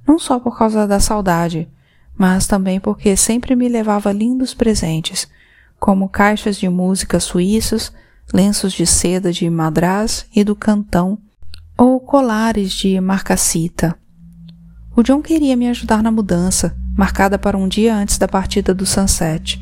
Não 0.07 0.17
só 0.17 0.39
por 0.39 0.57
causa 0.57 0.87
da 0.87 1.01
saudade, 1.01 1.67
mas 2.17 2.47
também 2.47 2.79
porque 2.79 3.17
sempre 3.17 3.55
me 3.57 3.67
levava 3.67 4.13
lindos 4.13 4.53
presentes, 4.53 5.27
como 5.77 6.07
caixas 6.07 6.55
de 6.55 6.69
música 6.69 7.19
suíços, 7.19 7.91
lenços 8.33 8.71
de 8.71 8.87
seda 8.87 9.33
de 9.33 9.49
Madras 9.49 10.25
e 10.33 10.43
do 10.45 10.55
Cantão, 10.55 11.17
ou 11.77 11.99
colares 11.99 12.71
de 12.71 12.99
marcacita. 13.01 13.97
O 14.95 15.03
John 15.03 15.21
queria 15.21 15.57
me 15.57 15.67
ajudar 15.67 16.01
na 16.01 16.09
mudança, 16.09 16.73
marcada 16.95 17.37
para 17.37 17.57
um 17.57 17.67
dia 17.67 17.93
antes 17.93 18.17
da 18.17 18.29
partida 18.29 18.73
do 18.73 18.85
Sunset, 18.85 19.61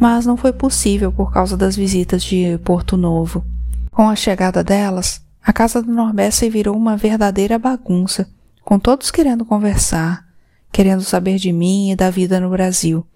mas 0.00 0.24
não 0.24 0.36
foi 0.36 0.52
possível 0.52 1.12
por 1.12 1.30
causa 1.30 1.58
das 1.58 1.76
visitas 1.76 2.22
de 2.22 2.58
Porto 2.64 2.96
Novo. 2.96 3.44
Com 3.92 4.08
a 4.08 4.16
chegada 4.16 4.64
delas, 4.64 5.24
a 5.40 5.52
casa 5.52 5.80
do 5.80 5.92
Norbessa 5.92 6.50
virou 6.50 6.76
uma 6.76 6.96
verdadeira 6.96 7.58
bagunça, 7.58 8.28
com 8.64 8.76
todos 8.78 9.12
querendo 9.12 9.44
conversar, 9.44 10.26
querendo 10.72 11.02
saber 11.02 11.36
de 11.36 11.52
mim 11.52 11.92
e 11.92 11.96
da 11.96 12.10
vida 12.10 12.40
no 12.40 12.50
Brasil 12.50 13.06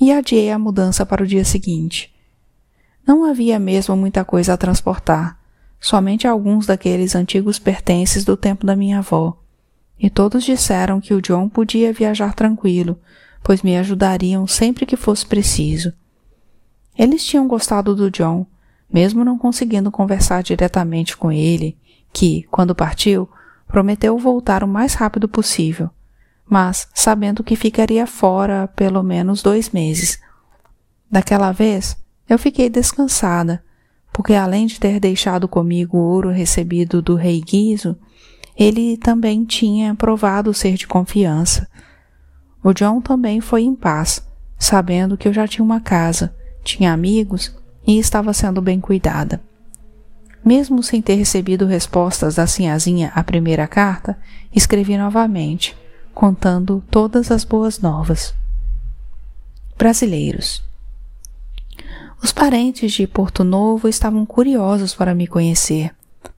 e 0.00 0.12
adiei 0.12 0.50
a 0.50 0.58
mudança 0.58 1.04
para 1.04 1.24
o 1.24 1.26
dia 1.26 1.44
seguinte. 1.44 2.14
Não 3.06 3.24
havia 3.24 3.58
mesmo 3.58 3.96
muita 3.96 4.24
coisa 4.24 4.52
a 4.52 4.56
transportar, 4.56 5.38
somente 5.80 6.26
alguns 6.26 6.66
daqueles 6.66 7.14
antigos 7.14 7.58
pertences 7.58 8.24
do 8.24 8.36
tempo 8.36 8.64
da 8.64 8.76
minha 8.76 8.98
avó, 8.98 9.42
e 9.98 10.08
todos 10.08 10.44
disseram 10.44 11.00
que 11.00 11.12
o 11.12 11.20
John 11.20 11.48
podia 11.48 11.92
viajar 11.92 12.34
tranquilo, 12.34 13.00
pois 13.42 13.62
me 13.62 13.76
ajudariam 13.76 14.46
sempre 14.46 14.86
que 14.86 14.96
fosse 14.96 15.26
preciso. 15.26 15.92
Eles 16.96 17.24
tinham 17.24 17.48
gostado 17.48 17.94
do 17.96 18.10
John, 18.10 18.46
mesmo 18.92 19.24
não 19.24 19.38
conseguindo 19.38 19.90
conversar 19.90 20.42
diretamente 20.42 21.16
com 21.16 21.30
ele, 21.30 21.76
que, 22.12 22.44
quando 22.50 22.74
partiu, 22.74 23.28
prometeu 23.66 24.16
voltar 24.18 24.64
o 24.64 24.68
mais 24.68 24.94
rápido 24.94 25.28
possível 25.28 25.90
mas 26.48 26.88
sabendo 26.94 27.44
que 27.44 27.54
ficaria 27.54 28.06
fora 28.06 28.68
pelo 28.68 29.02
menos 29.02 29.42
dois 29.42 29.70
meses. 29.70 30.18
Daquela 31.10 31.52
vez, 31.52 31.96
eu 32.28 32.38
fiquei 32.38 32.70
descansada, 32.70 33.62
porque 34.12 34.34
além 34.34 34.66
de 34.66 34.80
ter 34.80 34.98
deixado 34.98 35.46
comigo 35.46 35.98
o 35.98 36.00
ouro 36.00 36.30
recebido 36.30 37.02
do 37.02 37.14
rei 37.14 37.40
Guizo, 37.40 37.96
ele 38.56 38.96
também 38.96 39.44
tinha 39.44 39.94
provado 39.94 40.52
ser 40.54 40.74
de 40.74 40.86
confiança. 40.86 41.68
O 42.64 42.72
John 42.72 43.00
também 43.00 43.40
foi 43.40 43.62
em 43.62 43.74
paz, 43.74 44.26
sabendo 44.58 45.16
que 45.16 45.28
eu 45.28 45.32
já 45.32 45.46
tinha 45.46 45.64
uma 45.64 45.80
casa, 45.80 46.34
tinha 46.64 46.92
amigos 46.92 47.54
e 47.88 47.98
estava 47.98 48.34
sendo 48.34 48.60
bem 48.60 48.78
cuidada. 48.78 49.42
Mesmo 50.44 50.82
sem 50.82 51.00
ter 51.00 51.14
recebido 51.14 51.64
respostas 51.64 52.34
da 52.34 52.46
sinhazinha 52.46 53.10
à 53.14 53.24
primeira 53.24 53.66
carta, 53.66 54.18
escrevi 54.54 54.98
novamente 54.98 55.74
contando 56.12 56.84
todas 56.90 57.30
as 57.30 57.44
boas 57.44 57.80
novas. 57.80 58.34
Brasileiros. 59.78 60.62
Os 62.22 62.30
parentes 62.30 62.92
de 62.92 63.06
Porto 63.06 63.42
Novo 63.42 63.88
estavam 63.88 64.26
curiosos 64.26 64.94
para 64.94 65.14
me 65.14 65.26
conhecer, 65.26 65.94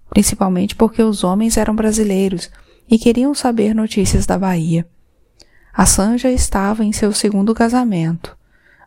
principalmente 0.08 0.76
porque 0.76 1.02
os 1.02 1.24
homens 1.24 1.56
eram 1.56 1.74
brasileiros 1.74 2.48
e 2.88 2.96
queriam 2.98 3.34
saber 3.34 3.74
notícias 3.74 4.24
da 4.24 4.38
Bahia. 4.38 4.86
A 5.72 5.86
Sanja 5.86 6.30
estava 6.30 6.84
em 6.84 6.92
seu 6.92 7.12
segundo 7.12 7.54
casamento, 7.54 8.36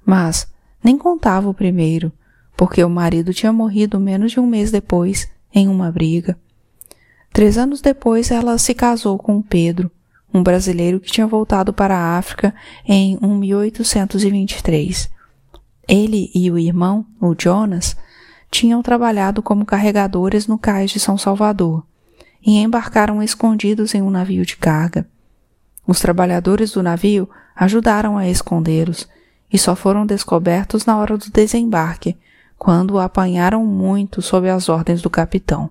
mas 0.06 0.48
nem 0.84 0.98
contava 0.98 1.50
o 1.50 1.54
primeiro, 1.54 2.12
porque 2.64 2.82
o 2.82 2.90
marido 2.90 3.34
tinha 3.34 3.52
morrido 3.52 4.00
menos 4.00 4.32
de 4.32 4.40
um 4.40 4.48
mês 4.48 4.72
depois 4.72 5.30
em 5.54 5.68
uma 5.68 5.92
briga. 5.92 6.40
Três 7.34 7.58
anos 7.58 7.82
depois 7.82 8.32
ela 8.32 8.58
se 8.58 8.74
casou 8.74 9.20
com 9.20 9.42
Pedro, 9.42 9.92
um 10.34 10.42
brasileiro 10.42 11.02
que 11.02 11.12
tinha 11.12 11.28
voltado 11.28 11.74
para 11.74 11.94
a 11.94 12.18
África 12.18 12.56
em 12.88 13.20
1823. 13.22 15.10
Ele 15.90 16.32
e 16.34 16.50
o 16.50 16.58
irmão, 16.58 17.06
o 17.20 17.36
Jonas, 17.38 17.98
tinham 18.50 18.82
trabalhado 18.82 19.44
como 19.44 19.66
carregadores 19.66 20.48
no 20.48 20.58
cais 20.58 20.90
de 20.90 21.02
São 21.02 21.18
Salvador 21.18 21.86
e 22.42 22.60
embarcaram 22.60 23.22
escondidos 23.22 23.94
em 23.94 24.02
um 24.02 24.10
navio 24.10 24.46
de 24.46 24.56
carga. 24.56 25.06
Os 25.86 26.00
trabalhadores 26.00 26.72
do 26.72 26.82
navio 26.82 27.30
ajudaram 27.54 28.18
a 28.18 28.30
escondê-los 28.30 29.06
e 29.52 29.58
só 29.58 29.76
foram 29.76 30.06
descobertos 30.06 30.86
na 30.86 30.96
hora 30.96 31.18
do 31.18 31.30
desembarque, 31.30 32.16
quando 32.64 32.98
apanharam 32.98 33.66
muito 33.66 34.22
sob 34.22 34.50
as 34.50 34.70
ordens 34.70 35.02
do 35.02 35.10
capitão. 35.10 35.70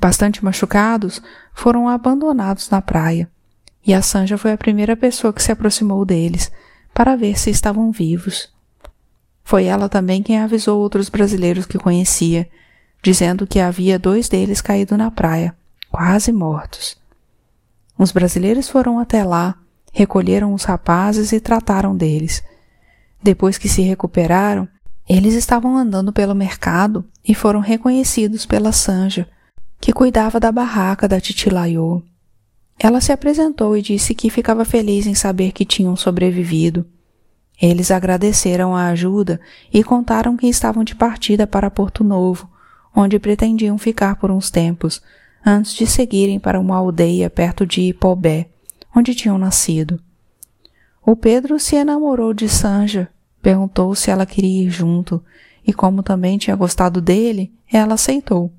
Bastante 0.00 0.42
machucados, 0.42 1.20
foram 1.52 1.86
abandonados 1.86 2.70
na 2.70 2.80
praia 2.80 3.30
e 3.86 3.92
a 3.92 4.00
Sanja 4.00 4.38
foi 4.38 4.52
a 4.52 4.56
primeira 4.56 4.96
pessoa 4.96 5.34
que 5.34 5.42
se 5.42 5.52
aproximou 5.52 6.02
deles 6.06 6.50
para 6.94 7.14
ver 7.14 7.38
se 7.38 7.50
estavam 7.50 7.92
vivos. 7.92 8.50
Foi 9.44 9.64
ela 9.64 9.86
também 9.86 10.22
quem 10.22 10.40
avisou 10.40 10.80
outros 10.80 11.10
brasileiros 11.10 11.66
que 11.66 11.76
conhecia, 11.76 12.48
dizendo 13.02 13.46
que 13.46 13.60
havia 13.60 13.98
dois 13.98 14.30
deles 14.30 14.62
caído 14.62 14.96
na 14.96 15.10
praia, 15.10 15.54
quase 15.90 16.32
mortos. 16.32 16.96
Os 17.98 18.12
brasileiros 18.12 18.66
foram 18.66 18.98
até 18.98 19.22
lá, 19.22 19.56
recolheram 19.92 20.54
os 20.54 20.64
rapazes 20.64 21.32
e 21.32 21.38
trataram 21.38 21.94
deles. 21.94 22.42
Depois 23.22 23.58
que 23.58 23.68
se 23.68 23.82
recuperaram, 23.82 24.66
eles 25.08 25.34
estavam 25.34 25.76
andando 25.76 26.12
pelo 26.12 26.34
mercado 26.34 27.04
e 27.26 27.34
foram 27.34 27.60
reconhecidos 27.60 28.44
pela 28.44 28.72
Sanja, 28.72 29.28
que 29.80 29.92
cuidava 29.92 30.40
da 30.40 30.50
barraca 30.50 31.06
da 31.06 31.20
Titilaiô. 31.20 32.02
Ela 32.78 33.00
se 33.00 33.12
apresentou 33.12 33.76
e 33.76 33.82
disse 33.82 34.14
que 34.14 34.28
ficava 34.28 34.64
feliz 34.64 35.06
em 35.06 35.14
saber 35.14 35.52
que 35.52 35.64
tinham 35.64 35.96
sobrevivido. 35.96 36.84
Eles 37.60 37.90
agradeceram 37.90 38.74
a 38.74 38.88
ajuda 38.88 39.40
e 39.72 39.82
contaram 39.82 40.36
que 40.36 40.46
estavam 40.46 40.84
de 40.84 40.94
partida 40.94 41.46
para 41.46 41.70
Porto 41.70 42.04
Novo, 42.04 42.50
onde 42.94 43.18
pretendiam 43.18 43.78
ficar 43.78 44.16
por 44.16 44.30
uns 44.30 44.50
tempos, 44.50 45.00
antes 45.44 45.72
de 45.74 45.86
seguirem 45.86 46.38
para 46.38 46.60
uma 46.60 46.76
aldeia 46.76 47.30
perto 47.30 47.64
de 47.64 47.82
Ipobé, 47.82 48.48
onde 48.94 49.14
tinham 49.14 49.38
nascido. 49.38 50.00
O 51.04 51.14
Pedro 51.14 51.58
se 51.60 51.76
enamorou 51.76 52.34
de 52.34 52.48
Sanja, 52.48 53.08
perguntou 53.46 53.94
se 53.94 54.10
ela 54.10 54.26
queria 54.26 54.64
ir 54.64 54.70
junto, 54.70 55.22
e 55.64 55.72
como 55.72 56.02
também 56.02 56.36
tinha 56.36 56.56
gostado 56.56 57.00
dele, 57.00 57.54
ela 57.72 57.94
aceitou. 57.94 58.52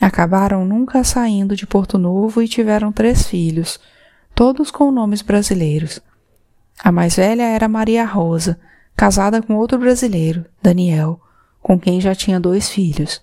Acabaram 0.00 0.64
nunca 0.64 1.04
saindo 1.04 1.54
de 1.54 1.66
Porto 1.66 1.98
Novo 1.98 2.40
e 2.40 2.48
tiveram 2.48 2.90
três 2.90 3.26
filhos, 3.26 3.78
todos 4.34 4.70
com 4.70 4.90
nomes 4.90 5.20
brasileiros. 5.20 6.00
A 6.82 6.90
mais 6.90 7.16
velha 7.16 7.42
era 7.42 7.68
Maria 7.68 8.06
Rosa, 8.06 8.58
casada 8.96 9.42
com 9.42 9.56
outro 9.56 9.78
brasileiro, 9.78 10.46
Daniel, 10.62 11.20
com 11.60 11.78
quem 11.78 12.00
já 12.00 12.14
tinha 12.14 12.40
dois 12.40 12.70
filhos. 12.70 13.20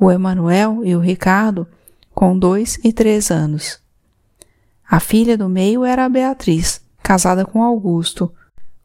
O 0.00 0.10
Emanuel 0.10 0.86
e 0.86 0.96
o 0.96 1.00
Ricardo 1.00 1.68
com 2.14 2.38
dois 2.38 2.80
e 2.82 2.94
três 2.94 3.30
anos. 3.30 3.78
A 4.88 5.00
filha 5.00 5.36
do 5.36 5.50
meio 5.50 5.84
era 5.84 6.06
a 6.06 6.08
Beatriz, 6.08 6.80
casada 7.02 7.44
com 7.44 7.62
Augusto, 7.62 8.32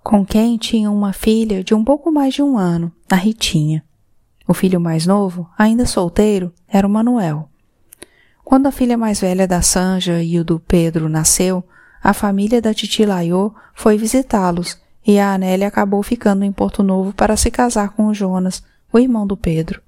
com 0.03 0.25
quem 0.25 0.57
tinha 0.57 0.91
uma 0.91 1.13
filha 1.13 1.63
de 1.63 1.73
um 1.73 1.83
pouco 1.83 2.11
mais 2.11 2.33
de 2.33 2.43
um 2.43 2.57
ano, 2.57 2.91
a 3.09 3.15
Ritinha. 3.15 3.83
O 4.45 4.53
filho 4.53 4.79
mais 4.79 5.07
novo, 5.07 5.49
ainda 5.57 5.85
solteiro, 5.85 6.53
era 6.67 6.85
o 6.85 6.89
Manuel. 6.89 7.49
Quando 8.43 8.67
a 8.67 8.71
filha 8.71 8.97
mais 8.97 9.21
velha 9.21 9.47
da 9.47 9.61
Sanja 9.61 10.21
e 10.21 10.37
o 10.37 10.43
do 10.43 10.59
Pedro 10.59 11.07
nasceu, 11.07 11.63
a 12.03 12.13
família 12.13 12.61
da 12.61 12.73
Titi 12.73 13.05
Laiô 13.05 13.53
foi 13.73 13.97
visitá-los 13.97 14.77
e 15.07 15.17
a 15.17 15.33
Anélia 15.33 15.69
acabou 15.69 16.03
ficando 16.03 16.43
em 16.43 16.51
Porto 16.51 16.83
Novo 16.83 17.13
para 17.13 17.37
se 17.37 17.49
casar 17.49 17.89
com 17.89 18.07
o 18.07 18.13
Jonas, 18.13 18.61
o 18.91 18.99
irmão 18.99 19.25
do 19.25 19.37
Pedro. 19.37 19.81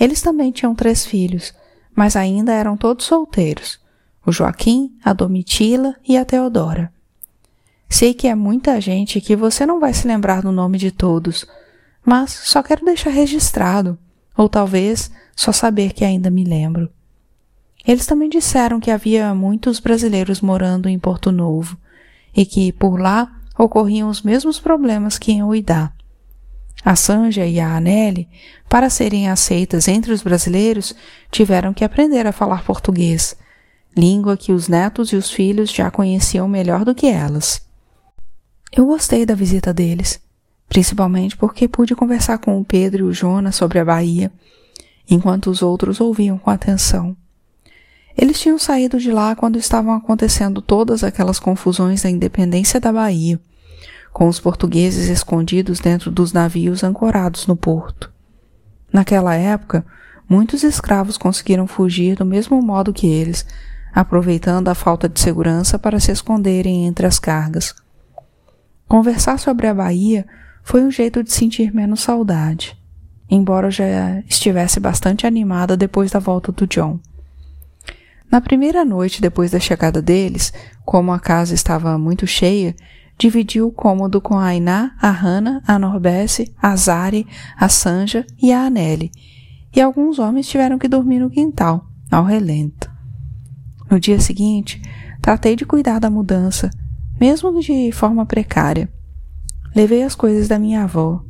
Eles 0.00 0.22
também 0.22 0.50
tinham 0.50 0.74
três 0.74 1.04
filhos, 1.04 1.52
mas 1.94 2.16
ainda 2.16 2.52
eram 2.52 2.78
todos 2.78 3.04
solteiros: 3.04 3.78
o 4.24 4.32
Joaquim, 4.32 4.96
a 5.04 5.12
Domitila 5.12 5.94
e 6.06 6.16
a 6.16 6.24
Teodora. 6.24 6.90
Sei 7.88 8.12
que 8.12 8.28
é 8.28 8.34
muita 8.34 8.80
gente 8.80 9.20
que 9.20 9.34
você 9.34 9.64
não 9.64 9.80
vai 9.80 9.94
se 9.94 10.06
lembrar 10.06 10.42
do 10.42 10.52
nome 10.52 10.76
de 10.76 10.90
todos, 10.90 11.46
mas 12.04 12.30
só 12.30 12.62
quero 12.62 12.84
deixar 12.84 13.10
registrado, 13.10 13.98
ou 14.36 14.48
talvez 14.48 15.10
só 15.34 15.52
saber 15.52 15.92
que 15.92 16.04
ainda 16.04 16.30
me 16.30 16.44
lembro. 16.44 16.90
Eles 17.86 18.06
também 18.06 18.28
disseram 18.28 18.78
que 18.78 18.90
havia 18.90 19.34
muitos 19.34 19.80
brasileiros 19.80 20.40
morando 20.40 20.88
em 20.88 20.98
Porto 20.98 21.32
Novo 21.32 21.78
e 22.36 22.44
que 22.44 22.70
por 22.72 23.00
lá 23.00 23.40
ocorriam 23.58 24.08
os 24.10 24.22
mesmos 24.22 24.60
problemas 24.60 25.18
que 25.18 25.32
em 25.32 25.42
Uidá. 25.42 25.92
A 26.84 26.94
Sanja 26.94 27.44
e 27.46 27.58
a 27.58 27.76
Anelli, 27.76 28.28
para 28.68 28.90
serem 28.90 29.28
aceitas 29.28 29.88
entre 29.88 30.12
os 30.12 30.22
brasileiros, 30.22 30.94
tiveram 31.30 31.74
que 31.74 31.84
aprender 31.84 32.26
a 32.26 32.32
falar 32.32 32.62
português, 32.62 33.36
língua 33.96 34.36
que 34.36 34.52
os 34.52 34.68
netos 34.68 35.12
e 35.12 35.16
os 35.16 35.30
filhos 35.30 35.72
já 35.72 35.90
conheciam 35.90 36.46
melhor 36.46 36.84
do 36.84 36.94
que 36.94 37.06
elas. 37.06 37.67
Eu 38.72 38.86
gostei 38.86 39.24
da 39.24 39.34
visita 39.34 39.72
deles, 39.72 40.20
principalmente 40.68 41.36
porque 41.36 41.68
pude 41.68 41.94
conversar 41.94 42.38
com 42.38 42.58
o 42.60 42.64
Pedro 42.64 43.06
e 43.06 43.08
o 43.08 43.12
Jonas 43.12 43.56
sobre 43.56 43.78
a 43.78 43.84
Bahia, 43.84 44.30
enquanto 45.08 45.50
os 45.50 45.62
outros 45.62 46.00
ouviam 46.00 46.38
com 46.38 46.50
atenção. 46.50 47.16
Eles 48.16 48.40
tinham 48.40 48.58
saído 48.58 48.98
de 48.98 49.10
lá 49.10 49.34
quando 49.36 49.56
estavam 49.58 49.94
acontecendo 49.94 50.60
todas 50.60 51.04
aquelas 51.04 51.38
confusões 51.38 52.02
da 52.02 52.10
independência 52.10 52.80
da 52.80 52.92
Bahia 52.92 53.40
com 54.12 54.26
os 54.26 54.40
portugueses 54.40 55.08
escondidos 55.08 55.78
dentro 55.78 56.10
dos 56.10 56.32
navios 56.32 56.82
ancorados 56.82 57.46
no 57.46 57.56
porto. 57.56 58.10
Naquela 58.92 59.34
época, 59.34 59.86
muitos 60.28 60.62
escravos 60.64 61.16
conseguiram 61.16 61.66
fugir 61.68 62.16
do 62.16 62.24
mesmo 62.24 62.60
modo 62.60 62.92
que 62.92 63.06
eles, 63.06 63.46
aproveitando 63.94 64.68
a 64.68 64.74
falta 64.74 65.08
de 65.08 65.20
segurança 65.20 65.78
para 65.78 66.00
se 66.00 66.10
esconderem 66.10 66.86
entre 66.86 67.06
as 67.06 67.18
cargas. 67.18 67.74
Conversar 68.88 69.38
sobre 69.38 69.66
a 69.66 69.74
Bahia 69.74 70.26
foi 70.64 70.82
um 70.82 70.90
jeito 70.90 71.22
de 71.22 71.30
sentir 71.30 71.74
menos 71.74 72.00
saudade, 72.00 72.74
embora 73.28 73.70
já 73.70 74.20
estivesse 74.26 74.80
bastante 74.80 75.26
animada 75.26 75.76
depois 75.76 76.10
da 76.10 76.18
volta 76.18 76.50
do 76.50 76.66
John. 76.66 76.98
Na 78.30 78.40
primeira 78.40 78.86
noite 78.86 79.20
depois 79.20 79.50
da 79.50 79.60
chegada 79.60 80.00
deles, 80.00 80.54
como 80.86 81.12
a 81.12 81.20
casa 81.20 81.54
estava 81.54 81.98
muito 81.98 82.26
cheia, 82.26 82.74
dividiu 83.18 83.68
o 83.68 83.72
cômodo 83.72 84.22
com 84.22 84.38
a 84.38 84.46
Ainá, 84.46 84.92
a 84.98 85.10
Hannah, 85.10 85.62
a 85.66 85.78
Norbesse, 85.78 86.54
a 86.60 86.74
Zari, 86.74 87.26
a 87.58 87.68
Sanja 87.68 88.26
e 88.40 88.52
a 88.52 88.62
Anelli, 88.62 89.10
e 89.74 89.82
alguns 89.82 90.18
homens 90.18 90.48
tiveram 90.48 90.78
que 90.78 90.88
dormir 90.88 91.18
no 91.18 91.28
quintal, 91.28 91.86
ao 92.10 92.24
relento. 92.24 92.90
No 93.90 94.00
dia 94.00 94.18
seguinte, 94.18 94.80
tratei 95.20 95.56
de 95.56 95.66
cuidar 95.66 95.98
da 95.98 96.08
mudança, 96.08 96.70
mesmo 97.20 97.60
de 97.60 97.92
forma 97.92 98.24
precária. 98.26 98.88
Levei 99.74 100.02
as 100.02 100.14
coisas 100.14 100.48
da 100.48 100.58
minha 100.58 100.84
avó, 100.84 101.22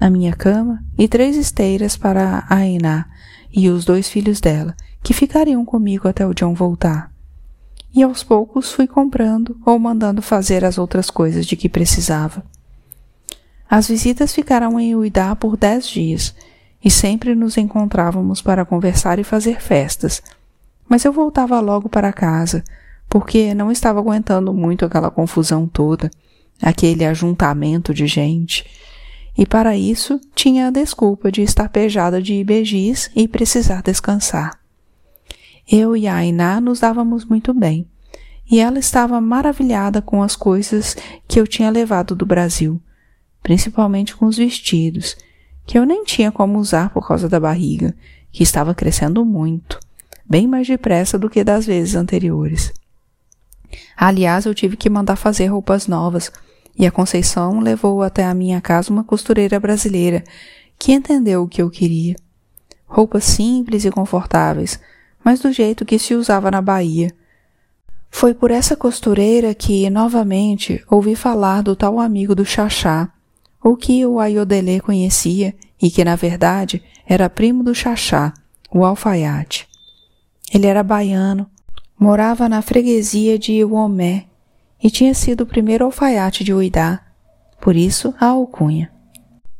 a 0.00 0.10
minha 0.10 0.32
cama 0.32 0.84
e 0.96 1.08
três 1.08 1.36
esteiras 1.36 1.96
para 1.96 2.44
a 2.48 2.54
Ainá 2.54 3.06
e 3.52 3.68
os 3.68 3.84
dois 3.84 4.08
filhos 4.08 4.40
dela, 4.40 4.76
que 5.02 5.14
ficariam 5.14 5.64
comigo 5.64 6.06
até 6.06 6.26
o 6.26 6.34
John 6.34 6.54
voltar 6.54 7.10
e 7.94 8.02
aos 8.02 8.22
poucos 8.22 8.72
fui 8.72 8.86
comprando 8.86 9.56
ou 9.64 9.78
mandando 9.78 10.22
fazer 10.22 10.64
as 10.64 10.78
outras 10.78 11.10
coisas 11.10 11.46
de 11.46 11.56
que 11.56 11.68
precisava. 11.68 12.44
As 13.68 13.88
visitas 13.88 14.32
ficaram 14.32 14.78
em 14.78 14.94
Uidá 14.94 15.34
por 15.34 15.56
dez 15.56 15.88
dias 15.88 16.34
e 16.82 16.90
sempre 16.90 17.34
nos 17.34 17.56
encontrávamos 17.56 18.40
para 18.40 18.64
conversar 18.64 19.18
e 19.18 19.24
fazer 19.24 19.60
festas. 19.60 20.22
Mas 20.88 21.04
eu 21.04 21.12
voltava 21.12 21.60
logo 21.60 21.88
para 21.88 22.12
casa, 22.12 22.62
porque 23.08 23.54
não 23.54 23.72
estava 23.72 23.98
aguentando 23.98 24.52
muito 24.52 24.84
aquela 24.84 25.10
confusão 25.10 25.66
toda, 25.66 26.10
aquele 26.60 27.04
ajuntamento 27.04 27.94
de 27.94 28.06
gente. 28.06 28.66
E 29.36 29.46
para 29.46 29.76
isso 29.76 30.20
tinha 30.34 30.66
a 30.66 30.70
desculpa 30.70 31.30
de 31.30 31.42
estar 31.42 31.68
pejada 31.68 32.20
de 32.20 32.34
ibejis 32.34 33.10
e 33.14 33.28
precisar 33.28 33.82
descansar. 33.82 34.58
Eu 35.70 35.96
e 35.96 36.08
a 36.08 36.16
Ainá 36.16 36.60
nos 36.60 36.80
dávamos 36.80 37.24
muito 37.24 37.54
bem, 37.54 37.86
e 38.50 38.58
ela 38.58 38.78
estava 38.78 39.20
maravilhada 39.20 40.00
com 40.00 40.22
as 40.22 40.34
coisas 40.34 40.96
que 41.26 41.38
eu 41.38 41.46
tinha 41.46 41.70
levado 41.70 42.16
do 42.16 42.24
Brasil, 42.24 42.80
principalmente 43.42 44.16
com 44.16 44.26
os 44.26 44.38
vestidos, 44.38 45.16
que 45.66 45.78
eu 45.78 45.84
nem 45.84 46.02
tinha 46.04 46.32
como 46.32 46.58
usar 46.58 46.90
por 46.90 47.06
causa 47.06 47.28
da 47.28 47.38
barriga, 47.38 47.94
que 48.32 48.42
estava 48.42 48.74
crescendo 48.74 49.24
muito, 49.24 49.78
bem 50.24 50.46
mais 50.46 50.66
depressa 50.66 51.18
do 51.18 51.28
que 51.28 51.44
das 51.44 51.66
vezes 51.66 51.94
anteriores. 51.94 52.72
Aliás, 53.96 54.46
eu 54.46 54.54
tive 54.54 54.76
que 54.76 54.90
mandar 54.90 55.16
fazer 55.16 55.46
roupas 55.46 55.86
novas, 55.86 56.30
e 56.78 56.86
a 56.86 56.90
Conceição 56.90 57.60
levou 57.60 58.02
até 58.02 58.24
a 58.24 58.34
minha 58.34 58.60
casa 58.60 58.92
uma 58.92 59.02
costureira 59.02 59.58
brasileira 59.58 60.22
que 60.78 60.92
entendeu 60.92 61.42
o 61.42 61.48
que 61.48 61.60
eu 61.60 61.68
queria. 61.68 62.14
Roupas 62.86 63.24
simples 63.24 63.84
e 63.84 63.90
confortáveis, 63.90 64.80
mas 65.24 65.40
do 65.40 65.52
jeito 65.52 65.84
que 65.84 65.98
se 65.98 66.14
usava 66.14 66.50
na 66.50 66.62
Bahia. 66.62 67.12
Foi 68.10 68.32
por 68.32 68.50
essa 68.50 68.76
costureira 68.76 69.54
que, 69.54 69.90
novamente, 69.90 70.82
ouvi 70.88 71.14
falar 71.14 71.62
do 71.62 71.76
tal 71.76 72.00
amigo 72.00 72.34
do 72.34 72.44
Xaxá, 72.44 73.12
o 73.62 73.76
que 73.76 74.06
o 74.06 74.20
Ayodelê 74.20 74.80
conhecia 74.80 75.54
e 75.82 75.90
que, 75.90 76.04
na 76.04 76.16
verdade, 76.16 76.82
era 77.06 77.28
primo 77.28 77.62
do 77.62 77.74
Xaxá, 77.74 78.32
o 78.70 78.84
alfaiate. 78.84 79.68
Ele 80.52 80.66
era 80.66 80.82
baiano, 80.82 81.50
morava 81.98 82.48
na 82.48 82.62
freguesia 82.62 83.38
de 83.38 83.64
Uomé 83.64 84.26
e 84.82 84.90
tinha 84.90 85.12
sido 85.12 85.40
o 85.42 85.46
primeiro 85.46 85.84
alfaiate 85.84 86.44
de 86.44 86.54
Uidá, 86.54 87.00
por 87.60 87.74
isso 87.74 88.14
a 88.20 88.26
alcunha. 88.26 88.90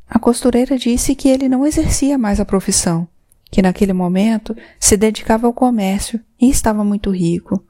A 0.08 0.18
costureira 0.18 0.78
disse 0.78 1.14
que 1.14 1.28
ele 1.28 1.48
não 1.48 1.66
exercia 1.66 2.16
mais 2.16 2.38
a 2.38 2.44
profissão, 2.44 3.08
que 3.50 3.60
naquele 3.60 3.92
momento 3.92 4.56
se 4.78 4.96
dedicava 4.96 5.46
ao 5.46 5.52
comércio 5.52 6.20
e 6.40 6.48
estava 6.48 6.84
muito 6.84 7.10
rico, 7.10 7.62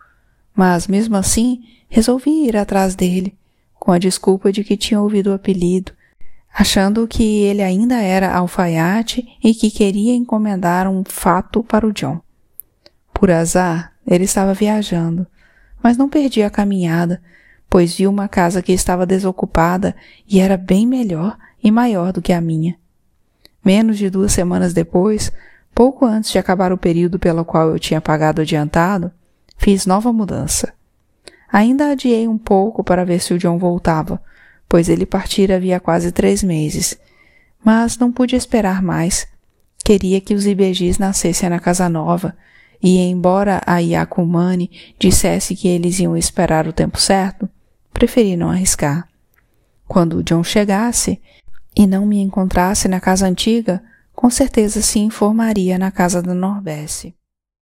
mas 0.55 0.87
mesmo 0.87 1.17
assim 1.17 1.63
resolvi 1.89 2.47
ir 2.47 2.57
atrás 2.57 2.95
dele, 2.95 3.35
com 3.75 3.91
a 3.91 3.99
desculpa 3.99 4.53
de 4.53 4.63
que 4.63 4.77
tinha 4.77 5.01
ouvido 5.01 5.31
o 5.31 5.35
apelido, 5.35 5.93
achando 6.53 7.09
que 7.09 7.23
ele 7.23 7.63
ainda 7.63 7.97
era 7.97 8.35
alfaiate 8.35 9.27
e 9.43 9.55
que 9.55 9.71
queria 9.71 10.15
encomendar 10.15 10.89
um 10.89 11.03
fato 11.05 11.63
para 11.63 11.87
o 11.87 11.93
John. 11.93 12.21
Por 13.15 13.31
azar, 13.31 13.95
ele 14.09 14.25
estava 14.25 14.55
viajando, 14.55 15.27
mas 15.83 15.97
não 15.97 16.09
perdi 16.09 16.43
a 16.43 16.51
caminhada, 16.51 17.23
pois 17.69 17.95
vi 17.95 18.07
uma 18.07 18.27
casa 18.27 18.63
que 18.63 18.73
estava 18.73 19.05
desocupada 19.05 19.95
e 20.27 20.41
era 20.41 20.57
bem 20.57 20.87
melhor 20.87 21.37
e 21.63 21.71
maior 21.71 22.13
do 22.13 22.23
que 22.23 22.33
a 22.33 22.41
minha. 22.41 22.77
Menos 23.65 23.99
de 23.99 24.09
duas 24.09 24.33
semanas 24.33 24.73
depois, 24.73 25.31
pouco 25.75 26.07
antes 26.07 26.31
de 26.31 26.39
acabar 26.39 26.73
o 26.73 26.79
período 26.79 27.19
pelo 27.19 27.45
qual 27.45 27.69
eu 27.69 27.79
tinha 27.79 28.01
pagado 28.01 28.41
adiantado, 28.41 29.13
fiz 29.59 29.85
nova 29.85 30.13
mudança. 30.13 30.73
Ainda 31.53 31.91
adiei 31.91 32.27
um 32.27 32.39
pouco 32.39 32.83
para 32.83 33.05
ver 33.05 33.21
se 33.21 33.35
o 33.35 33.39
John 33.39 33.59
voltava, 33.59 34.23
pois 34.69 34.89
ele 34.89 35.05
partira 35.05 35.57
havia 35.57 35.81
quase 35.81 36.13
três 36.13 36.43
meses. 36.43 36.99
Mas 37.63 37.99
não 37.99 38.13
pude 38.13 38.37
esperar 38.37 38.83
mais. 38.83 39.27
Queria 39.85 40.21
que 40.21 40.35
os 40.35 40.47
IBGs 40.47 41.01
nascessem 41.01 41.49
na 41.49 41.59
casa 41.59 41.89
nova, 41.89 42.37
e 42.83 42.99
embora 42.99 43.61
a 43.67 43.79
Yakumani 43.79 44.71
dissesse 44.99 45.57
que 45.57 45.69
eles 45.69 45.99
iam 45.99 46.17
esperar 46.17 46.67
o 46.67 46.73
tempo 46.73 47.01
certo, 47.01 47.49
preferi 47.93 48.37
não 48.37 48.51
arriscar. 48.51 49.09
Quando 49.87 50.23
John 50.23 50.45
chegasse 50.45 51.21
e 51.75 51.87
não 51.87 52.07
me 52.07 52.21
encontrasse 52.21 52.89
na 52.89 53.01
casa 53.01 53.27
antiga, 53.27 53.83
com 54.15 54.31
certeza 54.31 54.83
se 54.83 54.99
informaria 54.99 55.79
na 55.79 55.91
casa 55.91 56.23
da 56.23 56.35
Norbesse. 56.35 57.15